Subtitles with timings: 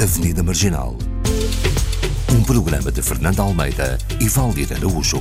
[0.00, 0.96] Avenida Marginal.
[2.32, 5.20] Um programa de Fernando Almeida e Valdir Araújo.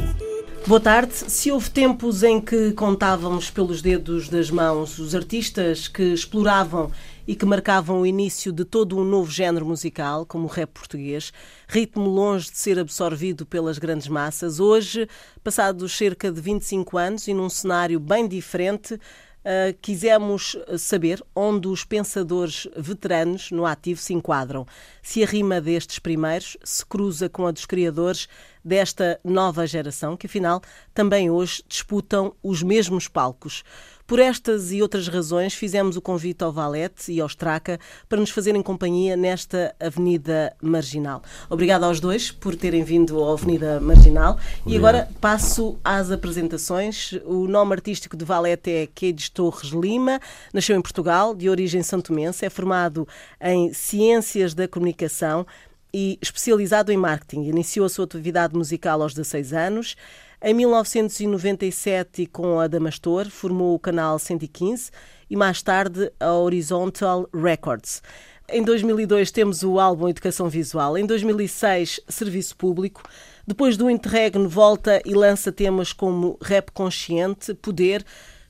[0.68, 1.16] Boa tarde.
[1.16, 6.92] Se houve tempos em que contávamos pelos dedos das mãos os artistas que exploravam
[7.28, 11.34] e que marcavam o início de todo um novo género musical, como o rap português,
[11.68, 15.10] ritmo longe de ser absorvido pelas grandes massas, hoje,
[15.44, 19.00] passados cerca de 25 anos e num cenário bem diferente,
[19.48, 24.68] Uh, quisemos saber onde os pensadores veteranos no ativo se enquadram.
[25.02, 28.28] Se a rima destes primeiros se cruza com a dos criadores
[28.62, 30.62] desta nova geração, que afinal
[30.94, 33.64] também hoje disputam os mesmos palcos.
[34.08, 38.30] Por estas e outras razões, fizemos o convite ao Valete e ao Straca para nos
[38.30, 41.22] fazerem companhia nesta Avenida Marginal.
[41.50, 44.36] Obrigada aos dois por terem vindo à Avenida Marginal.
[44.36, 44.72] Obrigado.
[44.72, 47.20] E agora passo às apresentações.
[47.26, 50.22] O nome artístico de Valete é Quedes Torres Lima,
[50.54, 53.06] nasceu em Portugal, de origem santomense, é formado
[53.42, 55.46] em Ciências da Comunicação
[55.94, 57.44] e especializado em marketing.
[57.44, 59.98] Iniciou a sua atividade musical aos 16 anos
[60.40, 64.92] em 1997, com a Damastor, formou o canal 115
[65.28, 68.04] e mais tarde a Horizontal Records.
[68.48, 70.96] Em 2002 temos o álbum Educação Visual.
[70.96, 73.02] Em 2006, Serviço Público.
[73.48, 78.06] Depois do interregno, volta e lança temas como Rap Consciente, Poder,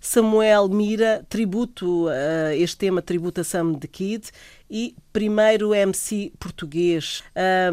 [0.08, 4.32] Samuel Mira, tributo, uh, este tema tributa Sam the Kid
[4.72, 7.22] e primeiro MC português,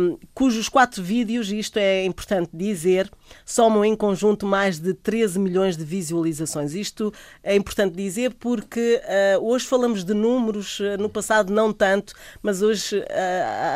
[0.01, 3.09] um, cujos quatro vídeos, isto é importante dizer,
[3.47, 6.75] somam em conjunto mais de 13 milhões de visualizações.
[6.75, 9.01] Isto é importante dizer porque
[9.39, 13.05] uh, hoje falamos de números, no passado não tanto, mas hoje uh,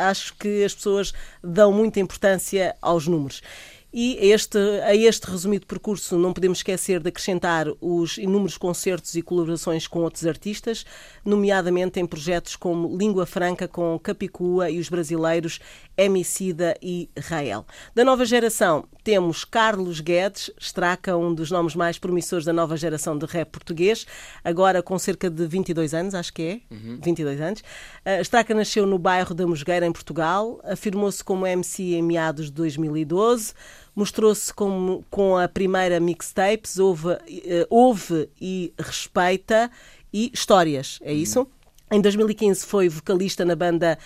[0.09, 3.41] acho que as pessoas dão muita importância aos números.
[3.91, 9.21] E este, a este resumido percurso não podemos esquecer de acrescentar os inúmeros concertos e
[9.21, 10.85] colaborações com outros artistas,
[11.25, 15.59] nomeadamente em projetos como Língua Franca com Capicua e os brasileiros
[15.97, 17.65] Emicida e Rael.
[17.95, 23.17] Da nova geração temos Carlos Guedes, Straca, um dos nomes mais promissores da nova geração
[23.17, 24.05] de rap português,
[24.43, 26.99] agora com cerca de 22 anos, acho que é, uhum.
[27.01, 27.61] 22 anos.
[28.05, 32.51] Uh, Straca nasceu no bairro da Mosgueira, em Portugal, afirmou-se como MC em meados de
[32.51, 33.53] 2012,
[33.99, 37.19] mostrou-se com, com a primeira mixtapes, ouve, uh,
[37.69, 39.69] ouve e respeita
[40.13, 41.41] e histórias, é isso?
[41.41, 41.47] Uhum.
[41.97, 43.99] Em 2015 foi vocalista na banda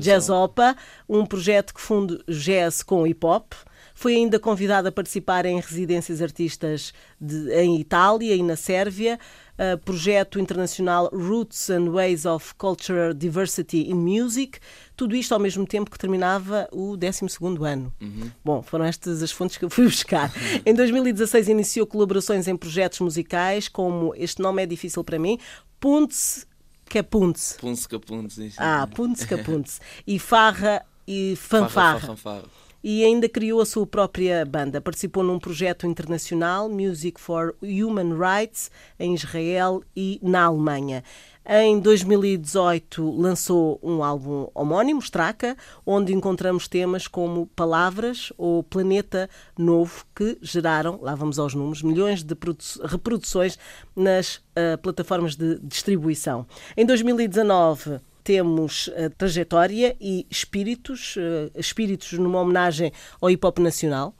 [0.00, 0.76] Jazz Opa,
[1.08, 3.52] um projeto que funde jazz com hip hop.
[3.98, 9.18] Foi ainda convidado a participar em residências artistas de, em Itália e na Sérvia,
[9.58, 14.60] uh, projeto internacional Roots and Ways of Cultural Diversity in Music,
[14.96, 17.26] tudo isto ao mesmo tempo que terminava o 12
[17.66, 17.92] ano.
[18.00, 18.30] Uhum.
[18.44, 20.32] Bom, foram estas as fontes que eu fui buscar.
[20.64, 25.40] em 2016 iniciou colaborações em projetos musicais, como este nome é difícil para mim,
[25.80, 26.46] Punts
[26.84, 27.58] Capunce.
[27.58, 28.52] Punce Capunce.
[28.58, 29.80] Ah, Punce Capunce.
[30.06, 31.98] e Farra e Fanfarra.
[31.98, 34.80] Farra, fanfarra e ainda criou a sua própria banda.
[34.80, 41.02] Participou num projeto internacional, Music for Human Rights, em Israel e na Alemanha.
[41.50, 45.56] Em 2018 lançou um álbum homónimo, Straca,
[45.86, 52.22] onde encontramos temas como Palavras ou Planeta Novo, que geraram, lá vamos aos números, milhões
[52.22, 52.36] de
[52.84, 53.58] reproduções
[53.96, 56.46] nas uh, plataformas de distribuição.
[56.76, 64.14] Em 2019 temos a trajetória e espíritos, eh, espíritos numa homenagem ao hip hop nacional.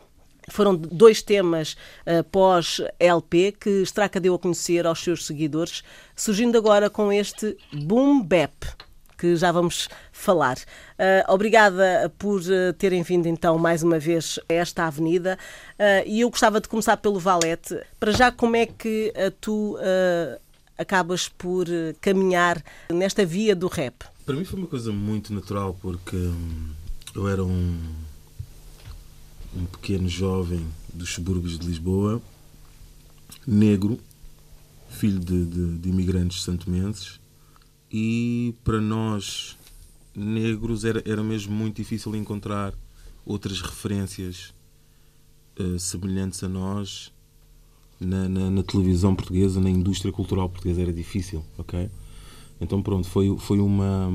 [0.49, 1.77] Foram dois temas
[2.07, 5.85] uh, pós-LP que Straca deu a conhecer aos seus seguidores,
[6.17, 8.55] surgindo agora com este Boom Bap,
[9.19, 10.57] que já vamos falar.
[10.57, 15.39] Uh, obrigada por uh, terem vindo então mais uma vez a esta avenida
[16.07, 17.79] e eu gostava de começar pelo Valete.
[18.01, 19.77] Para já, como é que tu
[20.79, 24.05] acabas por eh, caminhar nesta via do rap?
[24.25, 26.71] Para mim foi uma coisa muito natural porque hum,
[27.15, 27.95] eu era um,
[29.57, 32.23] um pequeno jovem dos subúrbios de Lisboa,
[33.47, 33.99] negro,
[34.89, 37.21] filho de, de, de imigrantes santomenses
[37.91, 39.57] e para nós
[40.15, 42.75] negros era, era mesmo muito difícil encontrar
[43.25, 44.55] outras referências
[45.59, 47.13] uh, semelhantes a nós
[48.01, 51.91] na, na, na, televisão portuguesa, na indústria cultural portuguesa era difícil, ok?
[52.61, 54.11] Então pronto, foi, foi uma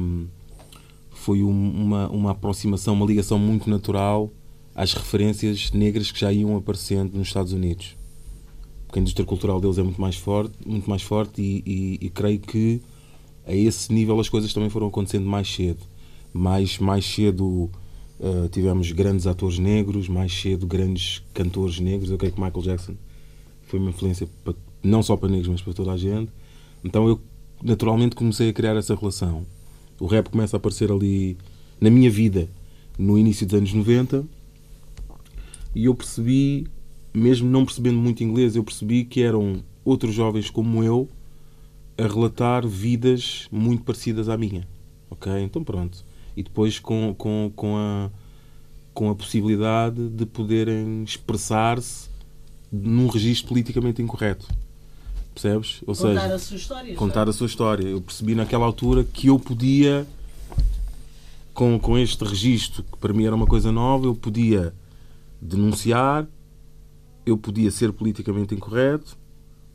[1.12, 4.30] foi uma, uma aproximação, uma ligação muito natural
[4.76, 7.96] às referências negras que já iam aparecendo nos Estados Unidos.
[8.86, 12.10] Porque a indústria cultural deles é muito mais forte, muito mais forte e, e, e
[12.10, 12.82] creio que
[13.46, 15.80] a esse nível as coisas também foram acontecendo mais cedo.
[16.34, 17.70] Mais, mais cedo
[18.20, 22.10] uh, tivemos grandes atores negros, mais cedo grandes cantores negros.
[22.10, 22.96] Eu creio que Michael Jackson
[23.74, 24.54] foi uma influência para,
[24.84, 26.32] não só para negros, mas para toda a gente.
[26.84, 27.20] Então eu
[27.64, 29.48] naturalmente comecei a criar essa relação.
[30.00, 31.36] O rap começa a aparecer ali
[31.82, 32.48] na minha vida
[33.00, 34.26] no início dos anos 90
[35.74, 36.68] e eu percebi,
[37.12, 41.10] mesmo não percebendo muito inglês, eu percebi que eram outros jovens como eu
[41.98, 44.68] a relatar vidas muito parecidas à minha.
[45.10, 45.32] Ok?
[45.42, 46.06] Então pronto.
[46.38, 48.12] E depois com, com, com, a,
[48.94, 52.13] com a possibilidade de poderem expressar-se
[52.74, 54.48] num registro politicamente incorreto.
[55.34, 55.82] Percebes?
[55.86, 56.96] Ou contar seja, a sua história.
[56.96, 57.88] Contar a sua história.
[57.88, 60.08] Eu percebi naquela altura que eu podia,
[61.54, 64.74] com, com este registro, que para mim era uma coisa nova, eu podia
[65.40, 66.28] denunciar,
[67.26, 69.18] eu podia ser politicamente incorreto,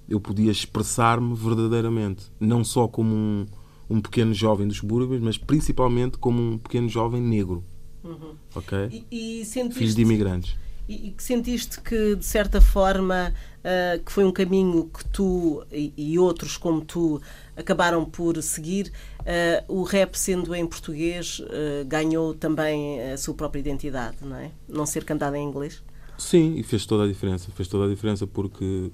[0.09, 2.27] eu podia expressar-me verdadeiramente.
[2.41, 3.47] Não só como um,
[3.89, 7.65] um pequeno jovem dos subúrbios, mas principalmente como um pequeno jovem negro.
[8.03, 8.35] Uhum.
[8.55, 9.06] Ok?
[9.11, 9.79] E, e sentiste...
[9.79, 10.56] Filho de imigrantes.
[10.88, 15.93] E, que sentiste que, de certa forma, uh, que foi um caminho que tu e,
[15.96, 17.20] e, outros como tu
[17.55, 18.90] acabaram por seguir,
[19.20, 24.50] uh, o rap, sendo em português, uh, ganhou também a sua própria identidade, não é?
[24.67, 25.82] Não ser cantado em inglês?
[26.17, 27.50] Sim, e fez toda a diferença.
[27.52, 28.91] Fez toda a diferença porque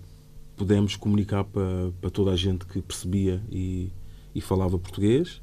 [0.57, 3.91] pudemos comunicar para, para toda a gente que percebia e,
[4.35, 5.41] e falava português.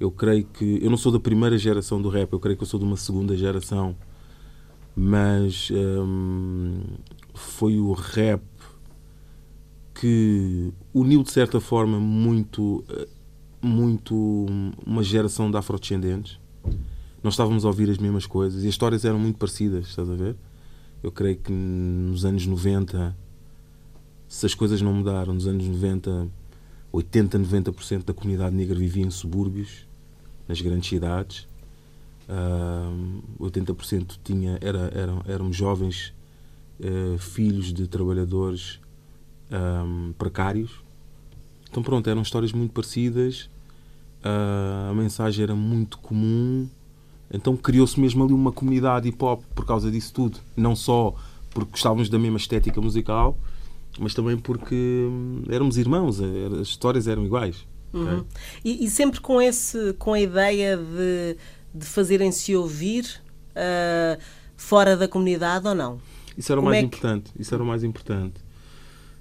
[0.00, 0.78] Eu creio que.
[0.82, 2.96] Eu não sou da primeira geração do rap, eu creio que eu sou de uma
[2.96, 3.96] segunda geração
[5.00, 6.82] mas hum,
[7.32, 8.42] foi o rap
[9.94, 12.84] que uniu de certa forma muito
[13.62, 14.46] muito
[14.84, 16.38] uma geração de afrodescendentes.
[17.22, 20.14] Nós estávamos a ouvir as mesmas coisas e as histórias eram muito parecidas estás a
[20.14, 20.34] ver?
[21.00, 23.16] Eu creio que nos anos 90
[24.26, 26.26] se as coisas não mudaram nos anos 90
[26.90, 29.86] 80, 90% da comunidade negra vivia em subúrbios
[30.48, 31.46] nas grandes cidades
[32.28, 36.12] Uh, 80% tinha, era, eram, éramos jovens
[36.78, 38.80] uh, filhos de trabalhadores
[39.50, 40.70] um, precários.
[41.70, 43.48] Então, pronto, eram histórias muito parecidas,
[44.24, 46.68] uh, a mensagem era muito comum.
[47.32, 50.38] Então, criou-se mesmo ali uma comunidade hip hop por causa disso tudo.
[50.56, 51.14] Não só
[51.50, 53.36] porque gostávamos da mesma estética musical,
[53.98, 57.66] mas também porque hum, éramos irmãos, as histórias eram iguais.
[57.92, 58.20] Uhum.
[58.20, 58.24] Okay?
[58.64, 61.36] E, e sempre com, esse, com a ideia de
[61.74, 63.20] de fazerem-se ouvir
[63.50, 64.20] uh,
[64.56, 66.00] fora da comunidade ou não?
[66.36, 67.32] Isso era o Como mais é importante.
[67.32, 67.42] Que...
[67.42, 68.40] Isso era o mais importante.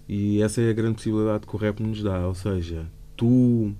[0.07, 2.27] E essa é a grande possibilidade que o rap nos dá.
[2.27, 3.73] Ou seja, tu,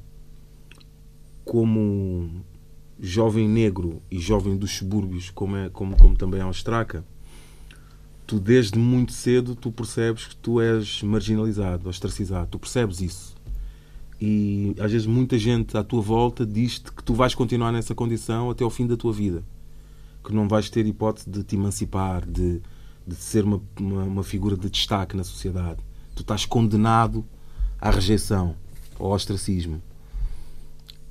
[1.46, 2.44] como
[3.00, 7.06] jovem negro e jovem dos subúrbios, como, é, como, como também a Ostraca,
[8.26, 12.50] tu desde muito cedo tu percebes que tu és marginalizado, ostracizado.
[12.52, 13.37] Tu percebes isso
[14.20, 18.50] e às vezes muita gente à tua volta diz-te que tu vais continuar nessa condição
[18.50, 19.44] até ao fim da tua vida.
[20.24, 22.60] Que não vais ter hipótese de te emancipar, de,
[23.06, 25.80] de ser uma, uma, uma figura de destaque na sociedade.
[26.16, 27.24] Tu estás condenado
[27.80, 28.56] à rejeição,
[29.00, 29.82] ao ostracismo.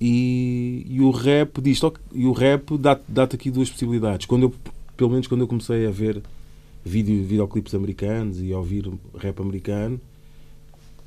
[0.01, 1.81] E, e o rap diz
[2.13, 4.27] e o rap dá-te dá aqui duas possibilidades.
[4.27, 4.55] Quando eu,
[4.97, 6.21] pelo menos quando eu comecei a ver
[6.85, 10.01] vídeo, videoclipes americanos e a ouvir rap americano,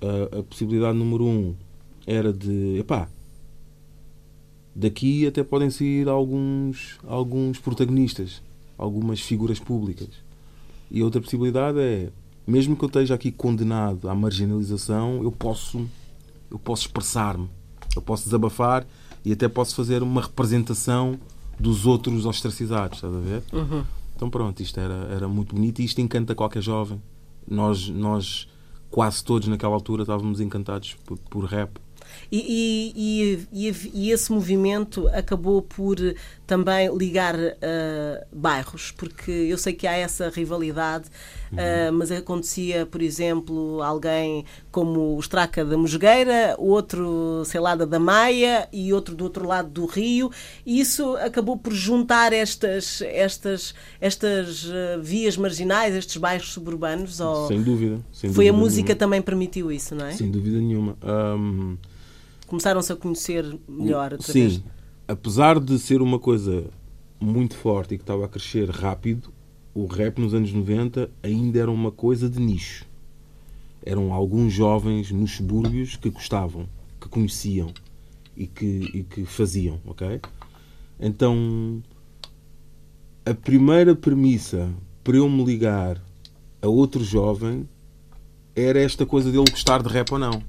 [0.02, 1.54] a, a possibilidade número um
[2.06, 3.08] era de, epá,
[4.76, 8.42] daqui até podem sair alguns, alguns protagonistas,
[8.78, 10.10] algumas figuras públicas.
[10.92, 12.10] E outra possibilidade é,
[12.48, 15.88] mesmo que eu esteja aqui condenado à marginalização, eu posso,
[16.50, 17.48] eu posso expressar-me,
[17.96, 18.86] eu posso desabafar
[19.24, 21.20] e até posso fazer uma representação
[21.60, 23.44] dos outros ostracizados, estás a ver?
[23.52, 23.84] Uhum.
[24.16, 27.02] Então pronto, isto era, era muito bonito e isto encanta qualquer jovem.
[27.48, 28.48] Nós, nós
[28.90, 31.72] quase todos naquela altura estávamos encantados por, por rap.
[32.32, 35.98] E, e, e, e, esse movimento acabou por
[36.46, 41.08] também ligar uh, bairros, porque eu sei que há essa rivalidade,
[41.52, 48.00] uh, mas acontecia, por exemplo, alguém como o Estraca da Mosgueira, outro, sei lá, da
[48.00, 50.32] Maia e outro do outro lado do Rio,
[50.66, 57.20] e isso acabou por juntar estas, estas, estas uh, vias marginais, estes bairros suburbanos?
[57.20, 57.48] Ou...
[57.48, 58.00] Sem dúvida.
[58.12, 59.00] Sem Foi dúvida a música nenhuma.
[59.00, 60.14] também permitiu isso, não é?
[60.14, 60.98] Sem dúvida nenhuma.
[61.04, 61.78] Um
[62.50, 64.54] começaram-se a conhecer melhor através...
[64.54, 64.64] Sim,
[65.08, 66.66] apesar de ser uma coisa
[67.20, 69.32] muito forte e que estava a crescer rápido,
[69.74, 72.86] o rap nos anos 90 ainda era uma coisa de nicho.
[73.86, 76.68] Eram alguns jovens nos subúrbios que gostavam,
[77.00, 77.72] que conheciam
[78.36, 80.20] e que, e que faziam, ok?
[81.00, 81.82] Então,
[83.26, 84.70] a primeira premissa
[85.04, 86.02] para eu me ligar
[86.62, 87.70] a outro jovem
[88.56, 90.44] era esta coisa dele gostar de rap ou não.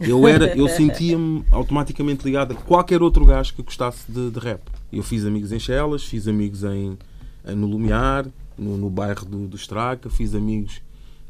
[0.00, 4.62] Eu, era, eu sentia-me automaticamente ligado a qualquer outro gajo que gostasse de, de rap.
[4.90, 6.96] Eu fiz amigos em Chelas, fiz amigos em,
[7.44, 8.26] no Lumiar,
[8.56, 10.80] no, no bairro do, do Estraca, fiz amigos,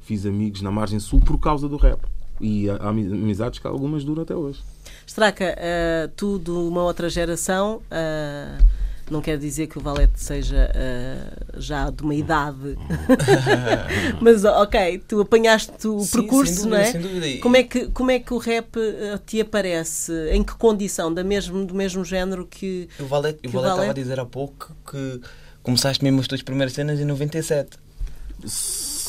[0.02, 2.00] fiz amigos na margem sul por causa do rap.
[2.40, 4.60] E há amizades que algumas duram até hoje.
[5.06, 8.64] Estraca, uh, tu de uma outra geração, uh,
[9.10, 12.78] Não quer dizer que o Valete seja uh, já de uma idade.
[14.20, 16.92] Mas, ok, tu apanhaste o Sim, percurso, sem dúvida, não é?
[16.92, 17.40] sem dúvida.
[17.42, 20.12] Como é que, como é que o rap uh, te aparece?
[20.30, 21.12] Em que condição?
[21.12, 22.88] Da mesmo, do mesmo género que.
[23.00, 25.20] O Valete Que o Valete estava a dizer há pouco que
[25.62, 27.78] começaste mesmo as tuas primeiras cenas em 97.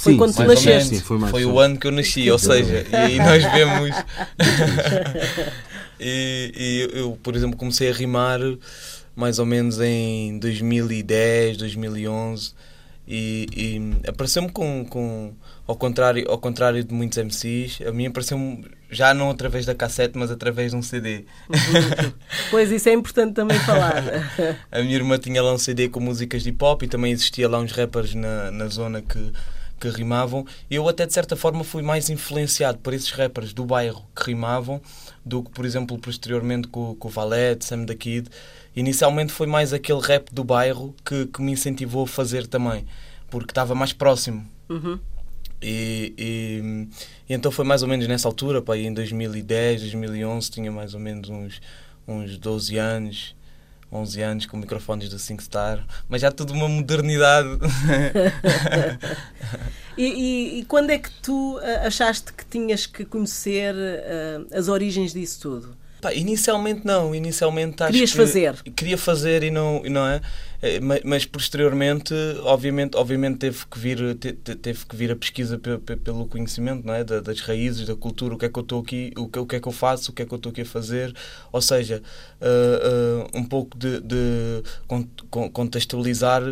[0.01, 0.95] Foi quando tu nasceste.
[0.95, 3.95] Sim, foi mais o ano que eu nasci, ou seja, e aí nós vemos.
[5.99, 8.39] e, e eu, por exemplo, comecei a rimar
[9.15, 12.53] mais ou menos em 2010, 2011
[13.07, 15.33] e, e apareceu-me com, com
[15.67, 20.17] ao contrário ao contrário de muitos MCs a mim apareceu-me já não através da cassete
[20.17, 21.25] mas através de um CD
[22.51, 24.03] Pois isso é importante também falar.
[24.71, 27.47] a minha irmã tinha lá um CD com músicas de hip hop e também existia
[27.47, 29.31] lá uns rappers na, na zona que,
[29.79, 30.45] que rimavam.
[30.69, 34.81] Eu até de certa forma fui mais influenciado por esses rappers do bairro que rimavam
[35.25, 38.29] do que, por exemplo, posteriormente com, com o Valete, Sam da Kid.
[38.75, 42.85] Inicialmente foi mais aquele rap do bairro que, que me incentivou a fazer também,
[43.29, 44.47] porque estava mais próximo.
[44.69, 44.97] Uhum.
[45.61, 46.87] E, e-
[47.29, 50.99] e então foi mais ou menos nessa altura, pá, em 2010, 2011, tinha mais ou
[50.99, 51.61] menos uns,
[52.07, 53.35] uns 12 anos,
[53.91, 57.49] 11 anos com microfones do SingStar, mas já tudo uma modernidade.
[59.97, 64.69] E, e- e quando é que tu ah, achaste que tinhas que conhecer ah, as
[64.69, 65.75] origens disso tudo?
[66.01, 68.55] Pá, inicialmente não, inicialmente acho Querias que fazer?
[68.75, 70.19] Queria fazer e não, não é,
[70.63, 75.15] Eh, ma- mas, posteriormente, obviamente, obviamente teve que vir, te- te- teve que vir a
[75.15, 78.49] pesquisa pe- pe- pelo conhecimento, não é, Da- das raízes, da cultura, o que é
[78.49, 80.25] que eu estou aqui, o que, o que é que eu faço, o que é
[80.25, 81.15] que eu estou aqui a fazer,
[81.51, 82.03] ou seja,
[82.39, 86.43] eh, eh, um pouco de, de con- con- contextualizar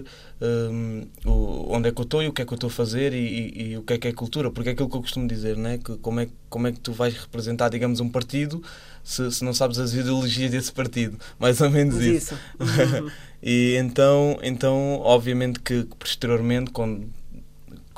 [1.25, 3.13] o, onde é que eu estou e o que é que eu estou a fazer
[3.13, 5.27] e, e- e o que é que é cultura, porque é aquilo que eu costumo
[5.27, 5.77] dizer, né?
[5.77, 8.61] que como, é, como é que tu vais representar, digamos, um partido
[9.03, 12.33] se, se não sabes as ideologias desse partido, mais ou menos isso.
[12.35, 12.39] isso.
[12.59, 13.09] Uhum.
[13.41, 17.07] E então, então obviamente que, que posteriormente, quando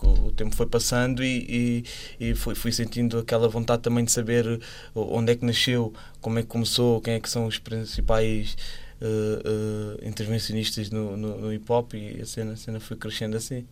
[0.03, 1.83] o tempo foi passando e,
[2.19, 4.59] e, e fui, fui sentindo aquela vontade também de saber
[4.95, 8.55] onde é que nasceu, como é que começou, quem é que são os principais
[9.01, 13.65] eh, intervencionistas no, no, no hip hop e a cena, a cena foi crescendo assim.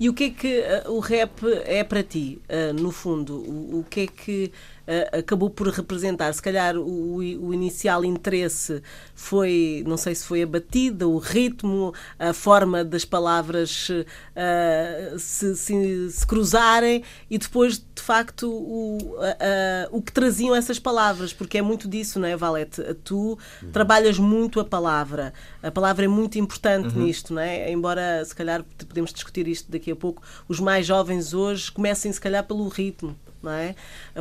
[0.00, 3.36] E o que é que ah, o rap é para ti, ah, no fundo?
[3.36, 4.52] O, o que é que
[4.86, 6.32] ah, acabou por representar?
[6.34, 8.82] Se calhar o, o inicial interesse
[9.14, 13.88] foi, não sei se foi a batida, o ritmo, a forma das palavras
[15.18, 18.98] se, se- se cruzarem e depois, de facto, o,
[19.90, 22.82] o que traziam essas palavras, porque é muito disso, não é, Valete?
[23.04, 23.38] Tu
[23.72, 25.32] trabalhas muito a palavra.
[25.62, 27.70] A palavra é muito importante nisto, não é?
[27.70, 32.20] Embora, se calhar, podemos discutir isto daqui a pouco, os mais jovens hoje comecem, se
[32.20, 33.16] calhar, pelo ritmo.
[33.42, 33.74] Não é?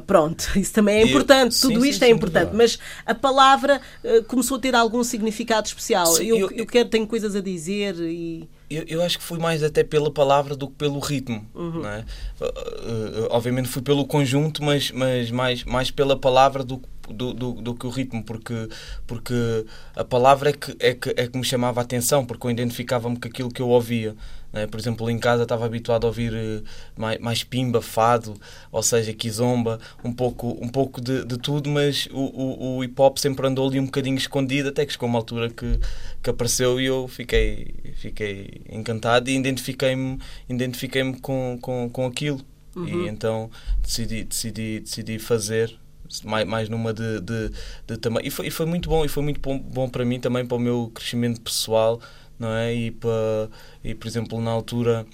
[0.05, 3.79] Pronto, isso também é importante, sim, tudo sim, isto é sem importante, mas a palavra
[4.03, 6.07] eh, começou a ter algum significado especial.
[6.07, 8.49] Sim, eu, eu- eu quero, tenho coisas a dizer e.
[8.69, 11.47] Eu, eu acho que fui mais até pela palavra do que pelo ritmo.
[11.53, 11.99] Não é?
[12.41, 17.13] Uh, uh, uh, obviamente fui pelo conjunto, mas, mas mais, mais pela palavra do, que-
[17.13, 18.67] do, do, do que o ritmo, porque,
[19.07, 22.51] porque a palavra é que, é, que, é que me chamava a atenção, porque eu
[22.51, 24.15] identificava-me com aquilo que eu ouvia.
[24.53, 24.67] Não é?
[24.67, 26.61] Por exemplo, em casa estava habituado a ouvir eh,
[26.95, 28.35] mais, mais pimba, fado,
[28.71, 32.93] ou seja, kizomba, um pouco, um pouco de, de tudo, mas o, o, o hip
[33.01, 35.79] hop sempre andou ali um bocadinho escondido, até que chegou uma altura que,
[36.21, 42.39] que apareceu e eu fiquei, fiquei encantado e identifiquei-me identifiquei com, com, com aquilo.
[42.75, 43.51] E então
[43.83, 45.77] decidi, decidi, decidi fazer
[46.23, 47.51] mais, mais numa de, de,
[47.87, 48.25] de também.
[48.27, 50.57] E foi, e foi muito bom, e foi muito bom, bom para mim também, para
[50.57, 51.99] o meu crescimento pessoal,
[52.43, 52.73] não é?
[52.73, 53.49] E, para,
[53.83, 55.05] e por exemplo, na altura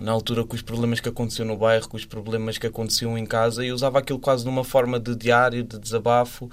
[0.00, 3.26] na altura com os problemas que aconteciam no bairro, com os problemas que aconteciam em
[3.26, 6.50] casa, e usava aquilo quase numa forma de diário, de desabafo,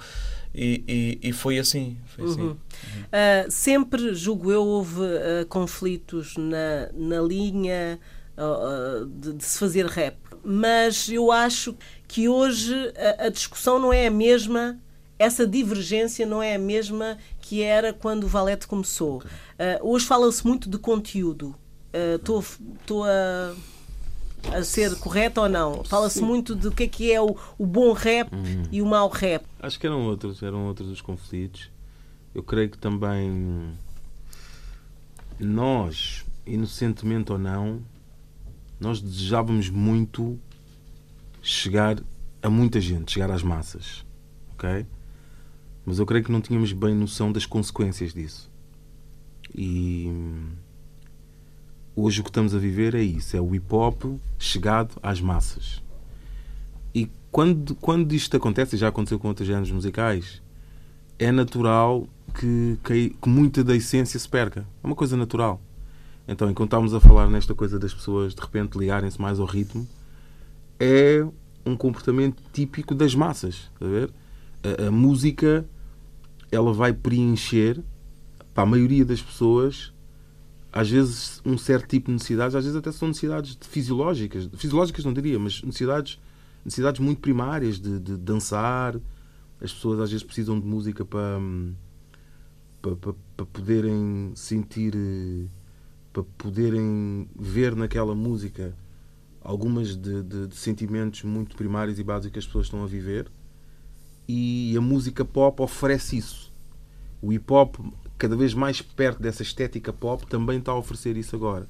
[0.54, 0.84] e,
[1.22, 1.96] e, e foi assim.
[2.14, 2.42] Foi assim.
[2.42, 2.56] Uhum.
[3.10, 7.98] Ah, sempre, julgo eu, houve ah, conflitos na, na linha
[8.36, 10.16] ah, de, de se fazer rap.
[10.44, 11.74] Mas eu acho
[12.06, 12.74] que hoje
[13.18, 14.78] a, a discussão não é a mesma,
[15.18, 19.22] essa divergência não é a mesma que era quando o Valete começou.
[19.58, 21.54] Ah, hoje fala-se muito de conteúdo.
[21.92, 23.54] Estou a
[24.52, 25.84] a ser correta ou não?
[25.84, 28.30] Fala-se muito do que é que é o, o bom rap
[28.70, 29.44] e o mau rap.
[29.60, 31.70] Acho que eram outros, eram outros os conflitos.
[32.34, 33.76] Eu creio que também
[35.38, 37.82] nós, inocentemente ou não,
[38.78, 40.38] nós desejávamos muito
[41.42, 41.98] chegar
[42.42, 44.04] a muita gente, chegar às massas,
[44.52, 44.86] ok?
[45.84, 48.50] Mas eu creio que não tínhamos bem noção das consequências disso.
[49.54, 50.10] E
[51.94, 54.04] hoje o que estamos a viver é isso, é o hip hop
[54.38, 55.82] chegado às massas.
[56.94, 60.42] E quando, quando isto acontece, e já aconteceu com outros géneros musicais,
[61.18, 64.60] é natural que, que, que muita da essência se perca.
[64.82, 65.60] É uma coisa natural.
[66.26, 69.88] Então, enquanto estávamos a falar nesta coisa das pessoas de repente ligarem-se mais ao ritmo,
[70.78, 71.26] é
[71.64, 73.70] um comportamento típico das massas.
[73.80, 74.10] Ver?
[74.62, 75.64] A, a, música
[76.52, 77.82] ela vai preencher
[78.58, 79.92] para a maioria das pessoas
[80.72, 85.12] às vezes um certo tipo de necessidades, às vezes até são necessidades fisiológicas, fisiológicas não
[85.12, 86.18] diria, mas necessidades,
[86.64, 88.96] necessidades muito primárias de, de dançar.
[89.60, 91.38] As pessoas às vezes precisam de música para,
[92.82, 94.92] para, para, para poderem sentir,
[96.12, 98.74] para poderem ver naquela música
[99.40, 103.30] algumas de, de, de, sentimentos muito primários e básicos que as pessoas estão a viver.
[104.26, 106.52] E a música pop oferece isso.
[107.22, 107.76] O hip hop
[108.18, 111.68] cada vez mais perto dessa estética pop, também está a oferecer isso agora.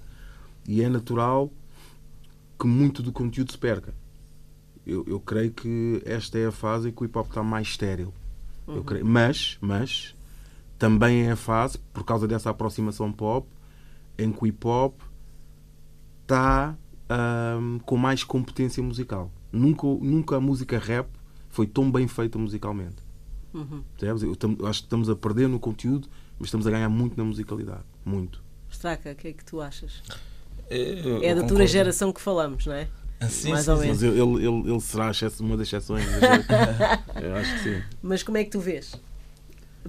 [0.66, 1.52] E é natural
[2.58, 3.94] que muito do conteúdo se perca.
[4.86, 7.68] Eu, eu creio que esta é a fase em que o hip hop está mais
[7.68, 8.12] estéril.
[8.66, 8.82] Uhum.
[9.04, 10.14] Mas, mas,
[10.78, 13.46] também é a fase, por causa dessa aproximação pop,
[14.18, 15.00] em que o hip hop
[16.22, 16.76] está
[17.60, 19.30] um, com mais competência musical.
[19.52, 21.08] Nunca, nunca a música rap
[21.48, 22.96] foi tão bem feita musicalmente.
[23.52, 23.82] Uhum.
[24.00, 27.24] Eu, eu, acho que estamos a perder no conteúdo mas estamos a ganhar muito na
[27.24, 27.82] musicalidade.
[28.04, 28.42] Muito.
[28.70, 30.02] Straca, o que é que tu achas?
[30.70, 32.88] Eu, é da tua geração que falamos, não é?
[33.20, 34.02] Ah, sim, Mais sim, ou menos.
[34.02, 36.04] Mas ele, ele, ele será uma das exceções.
[37.20, 37.82] eu acho que sim.
[38.00, 38.94] Mas como é que tu vês?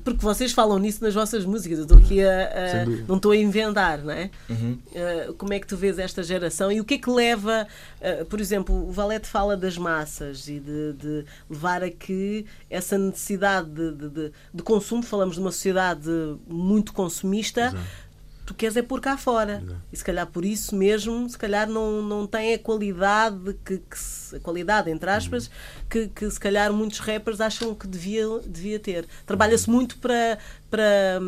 [0.03, 1.79] Porque vocês falam nisso nas vossas músicas.
[1.79, 2.81] Eu estou aqui a.
[2.81, 4.29] a não estou a inventar, não é?
[4.49, 4.77] Uhum.
[4.91, 7.67] Uh, como é que tu vês esta geração e o que é que leva.
[7.99, 12.97] Uh, por exemplo, o Valete fala das massas e de, de levar a que essa
[12.97, 16.09] necessidade de, de, de, consumo, falamos de uma sociedade
[16.47, 17.67] muito consumista.
[17.67, 18.08] Exato
[18.49, 19.63] tu queres é pôr cá fora.
[19.93, 24.35] E se calhar por isso mesmo, se calhar não, não tem a qualidade, que, que
[24.35, 25.51] a qualidade, entre aspas, uhum.
[25.87, 29.07] que, que se calhar muitos rappers acham que devia, devia ter.
[29.23, 29.75] Trabalha-se uhum.
[29.75, 30.39] muito para.
[30.69, 31.19] para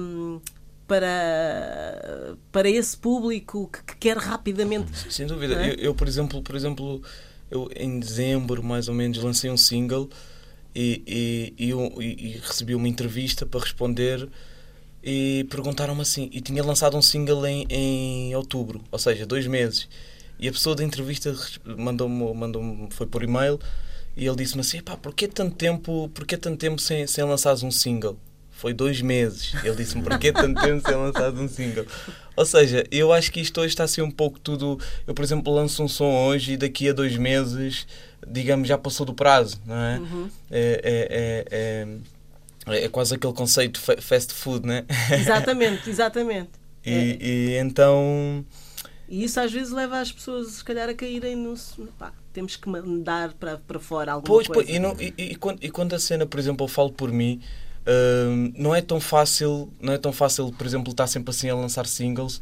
[0.88, 4.92] para, para esse público que, que quer rapidamente.
[5.10, 5.54] Sem dúvida.
[5.54, 5.70] É?
[5.70, 7.02] Eu, eu, por exemplo, por exemplo,
[7.50, 10.10] eu em dezembro mais ou menos lancei um single
[10.76, 14.28] e, e, e, e recebi uma entrevista para responder
[15.04, 19.88] e perguntaram-me assim, e tinha lançado um single em, em outubro, ou seja, dois meses.
[20.40, 21.36] E a pessoa da entrevista
[21.78, 23.60] mandou-me, mandou foi por e-mail,
[24.16, 27.72] e ele disse-me assim: pá, porquê tanto tempo, porquê tanto tempo sem, sem lançares um
[27.72, 28.18] single?
[28.50, 29.54] Foi dois meses.
[29.64, 31.86] Ele disse-me: porquê tanto tempo sem lançares um single?
[32.36, 34.80] Ou seja, eu acho que isto hoje está a ser um pouco tudo.
[35.08, 37.88] Eu, por exemplo, lanço um som hoje e daqui a dois meses,
[38.28, 40.00] digamos, já passou do prazo, não é?
[40.00, 40.30] Uhum.
[40.50, 41.88] é, é, é,
[42.68, 44.86] é é quase aquele conceito fast food, né?
[45.12, 46.50] Exatamente, exatamente.
[46.86, 47.18] e, é.
[47.20, 48.46] e, então.
[49.10, 51.56] E isso às vezes leva as pessoas, se calhar, a caírem no.
[51.98, 54.64] Pá, temos que mandar para, para fora alguma pois, coisa.
[54.64, 57.12] Pois, e, não, e, e, quando, e quando a cena, por exemplo, eu falo por
[57.12, 57.42] mim,
[57.82, 61.56] uh, não é tão fácil, não é tão fácil, por exemplo, estar sempre assim a
[61.56, 62.42] lançar singles.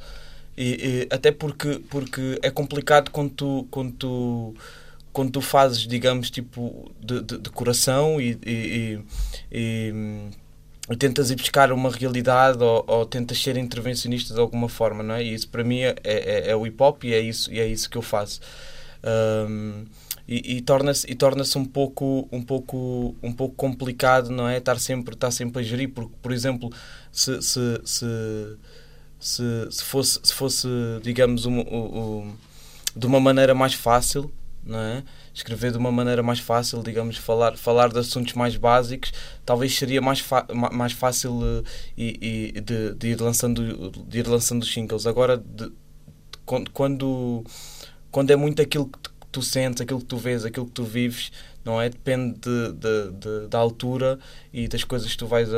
[0.56, 4.54] E, e, até porque, porque é complicado quando tu, quando tu
[5.20, 9.04] quando tu fazes, digamos, tipo de, de, de coração e, e,
[9.52, 10.30] e,
[10.90, 15.16] e, tentas ir buscar uma realidade ou, ou, tentas ser intervencionista de alguma forma, não
[15.16, 15.22] é?
[15.26, 17.68] E isso para mim é, é, é o hip hop e é isso, e é
[17.68, 18.40] isso que eu faço.
[19.04, 19.84] Um,
[20.26, 24.80] e, e torna-se e torna-se um pouco um pouco um pouco complicado não é estar
[24.80, 26.70] sempre estar sempre a gerir porque por exemplo
[27.12, 28.06] se se, se,
[29.20, 30.68] se, se fosse se fosse
[31.02, 32.34] digamos um, um, um,
[32.96, 34.32] de uma maneira mais fácil
[34.70, 35.04] não é?
[35.34, 39.12] Escrever de uma maneira mais fácil, digamos, falar, falar de assuntos mais básicos,
[39.46, 40.24] talvez seria mais,
[40.72, 41.64] mais fácil uh,
[41.98, 45.08] e, e de, de, ir lançando, de ir lançando os singles.
[45.08, 45.72] Agora, de, de,
[46.74, 47.44] quando,
[48.12, 49.00] quando é muito aquilo que
[49.32, 51.32] tu sentes, aquilo que tu vês, aquilo que tu vives,
[51.66, 51.90] não é?
[51.90, 54.20] Depende de, de, de, da altura
[54.54, 55.58] e das coisas que tu vais a,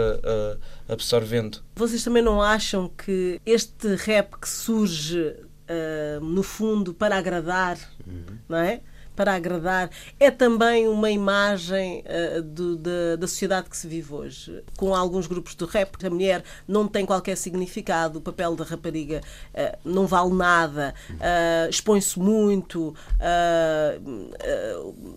[0.89, 1.59] a absorvendo.
[1.75, 8.37] Vocês também não acham que este rap que surge uh, no fundo para agradar, uhum.
[8.47, 8.81] não é?
[9.15, 14.63] Para agradar, é também uma imagem uh, do, da, da sociedade que se vive hoje.
[14.77, 19.21] Com alguns grupos de rap, a mulher não tem qualquer significado, o papel da rapariga
[19.53, 22.95] uh, não vale nada, uh, expõe-se muito,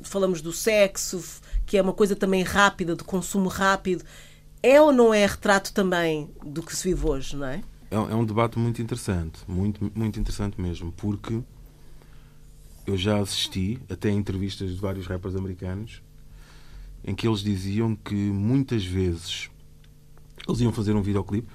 [0.02, 1.22] falamos do sexo,
[1.66, 4.04] que é uma coisa também rápida, de consumo rápido.
[4.62, 7.62] É ou não é retrato também do que se vive hoje, não é?
[7.90, 11.42] É, é um debate muito interessante, muito, muito interessante mesmo, porque
[12.87, 16.03] eu já assisti até a entrevistas de vários rappers americanos
[17.05, 19.51] em que eles diziam que muitas vezes
[20.47, 21.53] eles iam fazer um videoclipe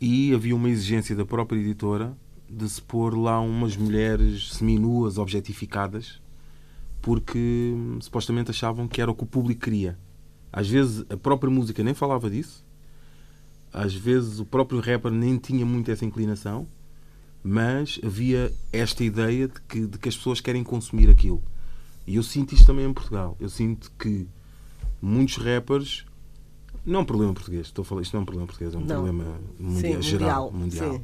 [0.00, 2.16] e havia uma exigência da própria editora
[2.48, 6.20] de se pôr lá umas mulheres seminuas, objetificadas,
[7.00, 9.98] porque supostamente achavam que era o que o público queria.
[10.52, 12.64] Às vezes a própria música nem falava disso,
[13.72, 16.66] às vezes o próprio rapper nem tinha muito essa inclinação,
[17.42, 21.42] mas havia esta ideia de que, de que as pessoas querem consumir aquilo.
[22.06, 23.36] E eu sinto isto também em Portugal.
[23.40, 24.26] Eu sinto que
[25.00, 26.04] muitos rappers.
[26.84, 28.78] Não é um problema português, estou a falar, isto não é um problema português, é
[28.78, 28.86] um Não.
[28.86, 31.02] problema mundial, Sim, geral, mundial, mundial.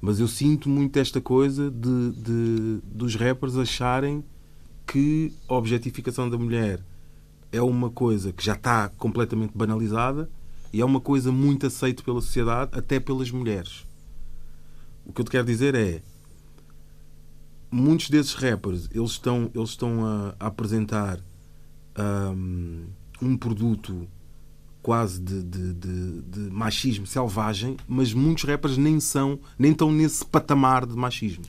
[0.00, 4.22] Mas eu sinto muito esta coisa de, de- dos rappers acharem
[4.86, 6.80] que a objetificação da mulher
[7.52, 10.28] é uma coisa que já está completamente banalizada
[10.72, 13.85] e é uma coisa muito aceita pela sociedade, até pelas mulheres.
[15.06, 16.02] O que eu te quero dizer é
[17.70, 21.20] muitos desses rappers eles estão, eles estão a, a apresentar
[22.34, 22.86] hum,
[23.20, 24.06] um produto
[24.82, 30.24] quase de, de- de- de machismo selvagem, mas muitos rappers nem são, nem estão nesse
[30.24, 31.44] patamar de machismo.